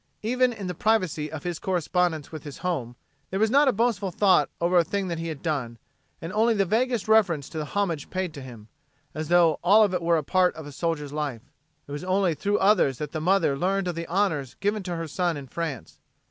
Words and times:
Even 0.23 0.51
in 0.51 0.65
the 0.65 0.73
privacy 0.73 1.31
of 1.31 1.43
his 1.43 1.59
correspondence 1.59 2.31
with 2.31 2.43
his 2.43 2.57
home, 2.65 2.95
there 3.29 3.39
was 3.39 3.51
not 3.51 3.67
a 3.67 3.71
boastful 3.71 4.09
thought 4.09 4.49
over 4.59 4.79
a 4.79 4.83
thing 4.83 5.09
that 5.09 5.19
he 5.19 5.27
had 5.27 5.43
done, 5.43 5.77
and 6.19 6.33
only 6.33 6.55
the 6.55 6.65
vaguest 6.65 7.07
reference 7.07 7.47
to 7.49 7.59
the 7.59 7.65
homage 7.77 8.09
paid 8.09 8.33
to 8.33 8.41
him, 8.41 8.67
as 9.13 9.27
tho 9.27 9.59
it 9.63 10.01
were 10.01 10.13
all 10.17 10.17
a 10.17 10.23
part 10.23 10.55
of 10.55 10.65
a 10.65 10.71
soldier's 10.71 11.13
life. 11.13 11.51
It 11.85 11.91
was 11.91 12.03
only 12.03 12.33
through 12.33 12.57
others 12.57 12.97
that 12.97 13.11
the 13.11 13.21
mother 13.21 13.55
learned 13.55 13.87
of 13.89 13.93
the 13.93 14.07
honors 14.07 14.55
given 14.55 14.81
to 14.85 14.95
her 14.95 15.07
son 15.07 15.37
in 15.37 15.45
France. 15.45 15.99